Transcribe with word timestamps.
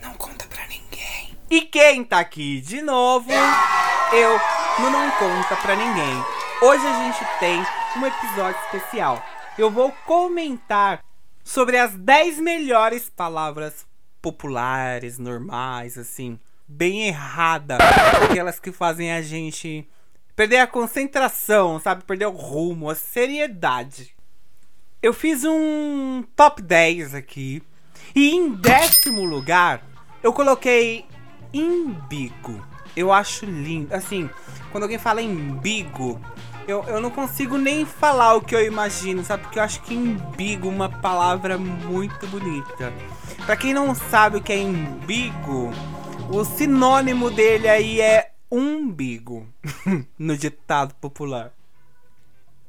Não 0.00 0.14
conta 0.14 0.46
pra 0.46 0.66
ninguém. 0.68 1.36
E 1.50 1.62
quem 1.62 2.04
tá 2.04 2.20
aqui 2.20 2.60
de 2.60 2.80
novo? 2.82 3.30
Eu, 4.12 4.38
no 4.78 4.90
Não 4.90 5.10
Conta 5.12 5.56
Pra 5.56 5.74
Ninguém. 5.74 6.24
Hoje 6.62 6.86
a 6.86 7.04
gente 7.04 7.38
tem 7.40 7.60
um 7.96 8.06
episódio 8.06 8.60
especial. 8.66 9.24
Eu 9.58 9.70
vou 9.70 9.90
comentar 10.06 11.02
sobre 11.42 11.76
as 11.78 11.96
10 11.96 12.38
melhores 12.38 13.10
palavras 13.10 13.84
populares, 14.20 15.18
normais, 15.18 15.98
assim, 15.98 16.38
bem 16.68 17.08
errada, 17.08 17.78
aquelas 18.22 18.60
que 18.60 18.70
fazem 18.70 19.12
a 19.12 19.20
gente 19.20 19.88
perder 20.34 20.58
a 20.58 20.66
concentração, 20.66 21.80
sabe? 21.80 22.04
Perder 22.04 22.26
o 22.26 22.32
rumo, 22.32 22.90
a 22.90 22.94
seriedade. 22.94 24.14
Eu 25.02 25.12
fiz 25.12 25.44
um 25.44 26.24
top 26.36 26.62
10 26.62 27.14
aqui. 27.14 27.62
E 28.14 28.30
em 28.30 28.50
décimo 28.50 29.24
lugar, 29.24 29.82
eu 30.22 30.32
coloquei 30.32 31.06
imbigo. 31.52 32.64
Eu 32.96 33.12
acho 33.12 33.46
lindo. 33.46 33.94
Assim, 33.94 34.28
quando 34.70 34.84
alguém 34.84 34.98
fala 34.98 35.22
imbigo, 35.22 36.20
eu, 36.68 36.84
eu 36.84 37.00
não 37.00 37.10
consigo 37.10 37.56
nem 37.58 37.84
falar 37.84 38.34
o 38.34 38.40
que 38.40 38.54
eu 38.54 38.64
imagino, 38.64 39.24
sabe? 39.24 39.42
Porque 39.42 39.58
eu 39.58 39.62
acho 39.62 39.82
que 39.82 39.94
imbigo 39.94 40.68
é 40.68 40.70
uma 40.70 40.88
palavra 40.88 41.58
muito 41.58 42.26
bonita. 42.26 42.92
Pra 43.44 43.56
quem 43.56 43.74
não 43.74 43.94
sabe 43.94 44.36
o 44.36 44.42
que 44.42 44.52
é 44.52 44.58
imbigo, 44.58 45.72
o 46.30 46.44
sinônimo 46.44 47.30
dele 47.30 47.68
aí 47.68 48.00
é 48.00 48.31
umbigo, 48.52 49.48
no 50.18 50.36
ditado 50.36 50.94
popular. 50.96 51.54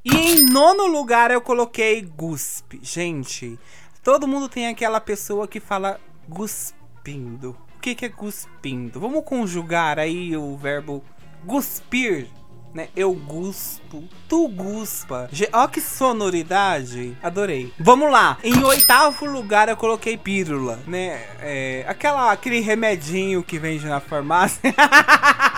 E 0.06 0.16
em 0.16 0.46
nono 0.46 0.88
lugar 0.88 1.30
eu 1.30 1.42
coloquei 1.42 2.02
guspe. 2.02 2.80
Gente, 2.82 3.60
todo 4.02 4.28
mundo 4.28 4.48
tem 4.48 4.68
aquela 4.68 5.02
pessoa 5.02 5.48
que 5.48 5.60
fala 5.60 6.00
guspindo. 6.28 7.58
O 7.76 7.80
que, 7.80 7.96
que 7.96 8.06
é 8.06 8.10
guspindo? 8.10 9.00
Vamos 9.00 9.26
conjugar 9.26 10.00
aí 10.00 10.36
o 10.38 10.56
verbo 10.56 11.04
guspir 11.44 12.30
né? 12.74 12.88
Eu 12.96 13.14
guspo, 13.14 14.04
tu 14.28 14.48
guspa. 14.48 15.30
Ó 15.52 15.68
que 15.68 15.80
sonoridade. 15.80 17.16
Adorei. 17.22 17.72
Vamos 17.80 18.12
lá. 18.12 18.38
Em 18.44 18.64
oitavo 18.64 19.26
lugar 19.26 19.70
eu 19.70 19.78
coloquei 19.78 20.18
pílula, 20.18 20.80
né? 20.88 21.22
É, 21.40 21.86
aquela, 21.88 22.32
aquele 22.32 22.60
remedinho 22.62 23.44
que 23.44 23.60
vende 23.60 23.86
na 23.86 24.00
farmácia. 24.00 24.74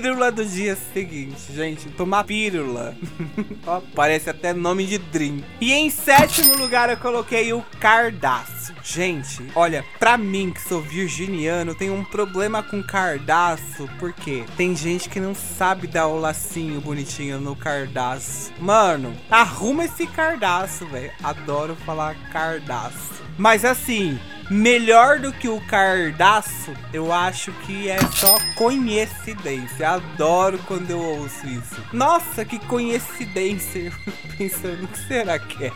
pílula 0.00 0.30
do 0.30 0.44
dia 0.44 0.76
seguinte, 0.92 1.52
gente. 1.54 1.88
Tomar 1.88 2.24
pílula. 2.24 2.94
Ó, 3.66 3.80
parece 3.94 4.28
até 4.28 4.52
nome 4.52 4.84
de 4.84 4.98
drink. 4.98 5.42
E 5.58 5.72
em 5.72 5.88
sétimo 5.88 6.54
lugar 6.54 6.90
eu 6.90 6.98
coloquei 6.98 7.52
o 7.54 7.62
cardácio. 7.80 8.74
Gente, 8.84 9.42
olha, 9.54 9.84
pra 9.98 10.18
mim 10.18 10.52
que 10.52 10.60
sou 10.60 10.82
virginiano, 10.82 11.74
tem 11.74 11.90
um 11.90 12.04
problema 12.04 12.62
com 12.62 12.82
cardácio, 12.82 13.88
porque 13.98 14.44
tem 14.56 14.76
gente 14.76 15.08
que 15.08 15.18
não 15.18 15.34
sabe 15.34 15.86
dar 15.86 16.08
o 16.08 16.20
lacinho 16.20 16.80
bonitinho 16.80 17.40
no 17.40 17.56
cardácio. 17.56 18.52
Mano, 18.60 19.14
arruma 19.30 19.86
esse 19.86 20.06
cardácio, 20.06 20.86
velho. 20.88 21.10
Adoro 21.22 21.74
falar 21.86 22.14
cardácio. 22.30 23.16
Mas 23.38 23.64
assim, 23.64 24.18
melhor 24.50 25.18
do 25.18 25.32
que 25.32 25.48
o 25.48 25.60
cardaço, 25.62 26.72
eu 26.92 27.12
acho 27.12 27.52
que 27.64 27.88
é 27.88 27.98
só 28.12 28.36
coincidência. 28.54 29.90
Adoro 29.90 30.58
quando 30.66 30.90
eu 30.90 31.00
ouço 31.00 31.46
isso. 31.46 31.76
Nossa, 31.92 32.44
que 32.44 32.58
coincidência. 32.60 33.92
Pensando, 34.36 34.84
o 34.84 34.88
que 34.88 34.98
será 34.98 35.38
que 35.38 35.64
é? 35.64 35.72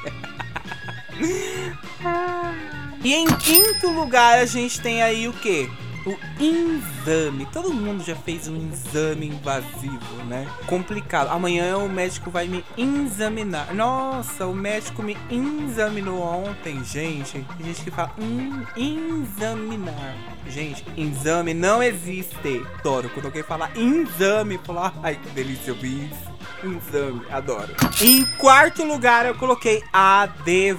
e 3.03 3.15
em 3.15 3.27
quinto 3.27 3.89
lugar, 3.89 4.39
a 4.39 4.47
gente 4.47 4.81
tem 4.81 5.03
aí 5.03 5.29
o 5.29 5.33
que? 5.33 5.71
O 6.07 6.17
exame. 6.43 7.47
Todo 7.53 7.73
mundo 7.73 8.03
já 8.05 8.15
fez 8.17 8.49
um 8.49 8.57
exame 8.57 9.27
invasivo, 9.29 10.25
né? 10.27 10.47
Complicado. 10.67 11.29
Amanhã 11.29 11.77
o 11.79 11.89
médico 11.89 12.31
vai 12.31 12.47
me 12.47 12.65
examinar. 12.77 13.75
Nossa, 13.75 14.47
o 14.47 14.55
médico 14.55 15.03
me 15.03 15.17
examinou 15.31 16.21
ontem, 16.23 16.83
gente. 16.85 17.45
Tem 17.57 17.67
gente 17.67 17.83
que 17.83 17.91
fala 17.91 18.13
hum, 18.19 18.65
examinar. 18.77 20.15
Gente, 20.49 20.85
exame 20.97 21.55
não 21.55 21.83
existe. 21.83 22.65
Adoro. 22.79 23.11
Quando 23.11 23.27
alguém 23.27 23.43
fala 23.43 23.71
exame, 23.75 24.59
falo, 24.65 24.93
ai 25.03 25.17
que 25.17 25.29
delícia 25.31 25.71
eu 25.71 25.75
vi 25.75 26.07
isso. 26.07 26.31
Exame, 26.63 27.23
adoro. 27.31 27.75
Em 28.03 28.25
quarto 28.37 28.85
lugar, 28.85 29.25
eu 29.25 29.35
coloquei 29.35 29.83
advogado. 29.93 30.77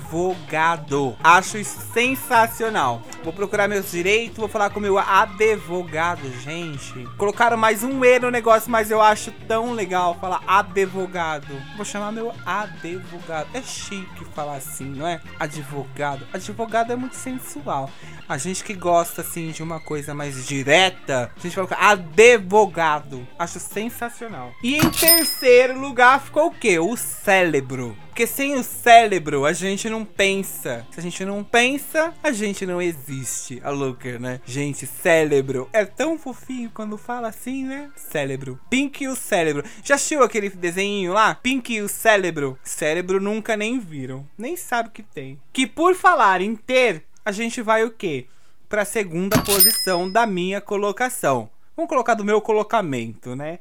Acho 1.23 1.57
isso 1.57 1.79
sensacional. 1.91 3.01
Vou 3.23 3.31
procurar 3.31 3.67
meus 3.67 3.91
direitos, 3.91 4.37
vou 4.37 4.47
falar 4.47 4.71
com 4.71 4.79
meu 4.79 4.97
advogado, 4.97 6.27
gente. 6.39 7.07
Colocaram 7.17 7.55
mais 7.55 7.83
um 7.83 8.03
E 8.03 8.17
no 8.17 8.31
negócio, 8.31 8.71
mas 8.71 8.89
eu 8.89 8.99
acho 8.99 9.31
tão 9.47 9.73
legal 9.73 10.17
falar 10.19 10.41
advogado. 10.47 11.55
Vou 11.75 11.85
chamar 11.85 12.11
meu 12.11 12.33
advogado. 12.43 13.47
É 13.53 13.61
chique 13.61 14.25
falar 14.33 14.55
assim, 14.55 14.85
não 14.85 15.07
é? 15.07 15.21
Advogado. 15.39 16.27
Advogado 16.33 16.91
é 16.91 16.95
muito 16.95 17.15
sensual. 17.15 17.91
A 18.27 18.39
gente 18.39 18.63
que 18.63 18.73
gosta 18.73 19.21
assim 19.21 19.51
de 19.51 19.61
uma 19.61 19.79
coisa 19.79 20.15
mais 20.15 20.47
direta, 20.47 21.31
a 21.35 21.39
gente 21.39 21.53
colocar 21.53 21.77
advogado. 21.77 23.27
Acho 23.38 23.59
sensacional. 23.59 24.51
E 24.63 24.77
em 24.77 24.89
terceiro 24.89 25.79
lugar 25.79 26.19
ficou 26.21 26.47
o 26.47 26.51
quê? 26.51 26.79
O 26.79 26.97
cérebro. 26.97 27.95
Porque 28.21 28.35
sem 28.35 28.53
o 28.53 28.61
cérebro 28.61 29.45
a 29.47 29.51
gente 29.51 29.89
não 29.89 30.05
pensa. 30.05 30.85
Se 30.91 30.99
a 30.99 31.01
gente 31.01 31.25
não 31.25 31.43
pensa, 31.43 32.13
a 32.21 32.31
gente 32.31 32.67
não 32.67 32.79
existe. 32.79 33.59
A 33.63 33.71
louca, 33.71 34.19
né? 34.19 34.39
Gente, 34.45 34.85
cérebro. 34.85 35.67
É 35.73 35.83
tão 35.85 36.19
fofinho 36.19 36.69
quando 36.71 36.99
fala 36.99 37.29
assim, 37.29 37.63
né? 37.63 37.89
Cérebro. 37.95 38.59
Pink 38.69 39.03
e 39.03 39.07
o 39.07 39.15
cérebro. 39.15 39.63
Já 39.83 39.95
assistiu 39.95 40.21
aquele 40.21 40.51
desenho 40.51 41.13
lá? 41.13 41.33
Pink 41.33 41.73
e 41.73 41.81
o 41.81 41.89
cérebro. 41.89 42.59
Cérebro 42.63 43.19
nunca 43.19 43.57
nem 43.57 43.79
viram. 43.79 44.29
Nem 44.38 44.55
sabe 44.55 44.89
o 44.89 44.91
que 44.91 45.01
tem. 45.01 45.41
Que 45.51 45.65
por 45.65 45.95
falar 45.95 46.41
em 46.41 46.55
ter 46.55 47.03
a 47.25 47.31
gente 47.31 47.59
vai 47.59 47.83
o 47.83 47.89
quê? 47.89 48.27
Para 48.69 48.83
a 48.83 48.85
segunda 48.85 49.41
posição 49.41 50.07
da 50.07 50.27
minha 50.27 50.61
colocação. 50.61 51.49
Vamos 51.75 51.89
colocar 51.89 52.13
do 52.13 52.23
meu 52.23 52.39
colocamento, 52.39 53.35
né? 53.35 53.57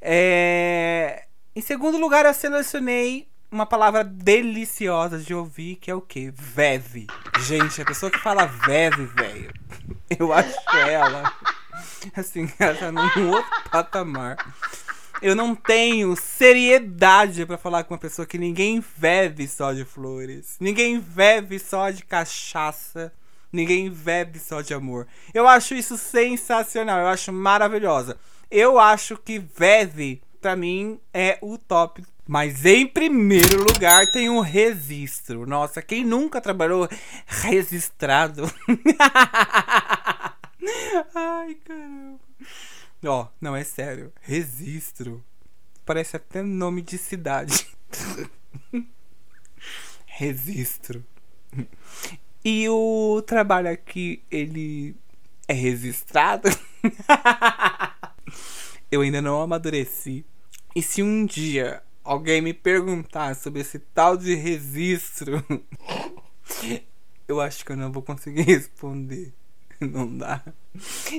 É... 0.00 1.24
Em 1.56 1.60
segundo 1.60 1.98
lugar, 1.98 2.24
eu 2.24 2.32
selecionei 2.32 3.28
uma 3.50 3.66
palavra 3.66 4.04
deliciosa 4.04 5.18
de 5.18 5.34
ouvir, 5.34 5.76
que 5.76 5.90
é 5.90 5.94
o 5.94 6.00
quê? 6.00 6.32
Veve. 6.34 7.06
Gente, 7.40 7.82
a 7.82 7.84
pessoa 7.84 8.10
que 8.10 8.18
fala 8.18 8.46
veve, 8.46 9.06
velho, 9.06 9.52
eu 10.18 10.32
acho 10.32 10.58
ela, 10.76 11.32
assim, 12.16 12.50
ela 12.58 12.74
tá 12.74 12.92
num 12.92 13.30
outro 13.30 13.50
patamar. 13.70 14.36
Eu 15.20 15.36
não 15.36 15.54
tenho 15.54 16.16
seriedade 16.16 17.44
para 17.44 17.58
falar 17.58 17.84
com 17.84 17.92
uma 17.92 18.00
pessoa 18.00 18.24
que 18.24 18.38
ninguém 18.38 18.82
bebe 18.96 19.46
só 19.46 19.72
de 19.72 19.84
flores. 19.84 20.56
Ninguém 20.58 20.98
bebe 20.98 21.58
só 21.58 21.90
de 21.90 22.04
cachaça. 22.04 23.12
Ninguém 23.52 23.90
bebe 23.90 24.38
só 24.38 24.62
de 24.62 24.72
amor. 24.72 25.06
Eu 25.34 25.46
acho 25.46 25.74
isso 25.74 25.98
sensacional. 25.98 27.00
Eu 27.00 27.08
acho 27.08 27.32
maravilhosa. 27.32 28.16
Eu 28.50 28.78
acho 28.78 29.18
que 29.18 29.38
bebe, 29.38 30.22
para 30.40 30.56
mim, 30.56 30.98
é 31.12 31.38
o 31.42 31.58
top. 31.58 32.02
Mas 32.30 32.64
em 32.64 32.86
primeiro 32.86 33.64
lugar 33.64 34.08
tem 34.12 34.30
um 34.30 34.38
registro. 34.38 35.44
Nossa, 35.44 35.82
quem 35.82 36.04
nunca 36.04 36.40
trabalhou 36.40 36.88
registrado? 37.26 38.44
Ai, 41.12 41.56
caramba. 41.56 42.20
Ó, 43.04 43.26
não, 43.40 43.56
é 43.56 43.64
sério. 43.64 44.12
Registro. 44.20 45.24
Parece 45.84 46.14
até 46.14 46.40
nome 46.40 46.82
de 46.82 46.98
cidade. 46.98 47.66
Registro. 50.06 51.04
E 52.44 52.68
o 52.68 53.24
trabalho 53.26 53.72
aqui, 53.72 54.22
ele 54.30 54.94
é 55.48 55.52
registrado? 55.52 56.48
Eu 58.88 59.00
ainda 59.00 59.20
não 59.20 59.42
amadureci. 59.42 60.24
E 60.76 60.80
se 60.80 61.02
um 61.02 61.26
dia 61.26 61.82
alguém 62.04 62.40
me 62.40 62.52
perguntar 62.52 63.34
sobre 63.36 63.60
esse 63.60 63.78
tal 63.78 64.16
de 64.16 64.34
registro, 64.34 65.44
eu 67.26 67.40
acho 67.40 67.64
que 67.64 67.72
eu 67.72 67.76
não 67.76 67.92
vou 67.92 68.02
conseguir 68.02 68.42
responder. 68.48 69.32
Não 69.80 70.18
dá. 70.18 70.42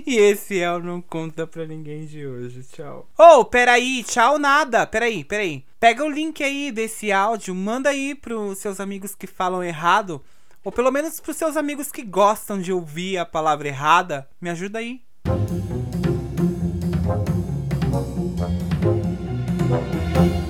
E 0.06 0.18
esse 0.18 0.60
é 0.60 0.72
o 0.72 0.78
Não 0.78 1.01
Conta 1.01 1.48
Pra 1.48 1.66
Ninguém 1.66 2.06
de 2.06 2.28
hoje. 2.28 2.62
Tchau. 2.63 3.10
Oh, 3.18 3.44
peraí. 3.44 4.04
Tchau 4.04 4.38
nada. 4.38 4.86
Peraí, 4.86 5.24
peraí. 5.24 5.66
Pega 5.80 6.04
o 6.04 6.10
link 6.10 6.44
aí 6.44 6.72
desse 6.72 7.12
áudio. 7.12 7.56
Manda 7.56 7.89
aí 7.89 8.13
pros 8.13 8.60
seus 8.60 8.80
amigos 8.80 9.16
que 9.16 9.25
falam 9.25 9.63
errado. 9.63 10.22
Ou 10.63 10.72
pelo 10.72 10.92
menos 10.92 11.19
pros 11.19 11.38
seus 11.38 11.57
amigos 11.57 11.92
que 11.92 12.04
gostam 12.04 12.62
de 12.62 12.72
ouvir 12.72 13.18
a 13.18 13.25
palavra 13.25 13.68
errada. 13.68 14.30
Me 14.39 14.48
ajuda 14.48 14.77
aí. 14.77 15.01
Música 19.72 20.40